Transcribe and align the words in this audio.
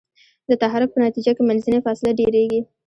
د 0.49 0.51
تحرک 0.61 0.89
په 0.93 0.99
نتیجه 1.05 1.31
کې 1.37 1.43
منځنۍ 1.49 1.79
فاصله 1.85 2.11
ډیریږي. 2.19 2.59